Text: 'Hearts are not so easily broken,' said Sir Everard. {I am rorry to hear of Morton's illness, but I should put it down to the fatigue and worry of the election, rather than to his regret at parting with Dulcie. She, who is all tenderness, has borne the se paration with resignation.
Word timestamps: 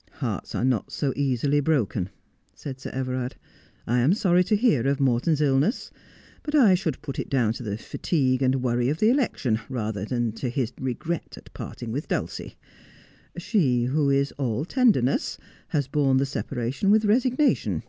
'Hearts 0.24 0.54
are 0.54 0.64
not 0.64 0.90
so 0.90 1.12
easily 1.14 1.60
broken,' 1.60 2.08
said 2.54 2.80
Sir 2.80 2.88
Everard. 2.94 3.36
{I 3.86 3.98
am 3.98 4.12
rorry 4.14 4.42
to 4.46 4.56
hear 4.56 4.86
of 4.86 5.00
Morton's 5.00 5.42
illness, 5.42 5.90
but 6.42 6.54
I 6.54 6.74
should 6.74 7.02
put 7.02 7.18
it 7.18 7.28
down 7.28 7.52
to 7.52 7.62
the 7.62 7.76
fatigue 7.76 8.40
and 8.40 8.62
worry 8.62 8.88
of 8.88 9.00
the 9.00 9.10
election, 9.10 9.60
rather 9.68 10.06
than 10.06 10.32
to 10.36 10.48
his 10.48 10.72
regret 10.80 11.34
at 11.36 11.52
parting 11.52 11.92
with 11.92 12.08
Dulcie. 12.08 12.56
She, 13.36 13.84
who 13.84 14.08
is 14.08 14.32
all 14.38 14.64
tenderness, 14.64 15.36
has 15.68 15.88
borne 15.88 16.16
the 16.16 16.24
se 16.24 16.44
paration 16.44 16.88
with 16.88 17.04
resignation. 17.04 17.82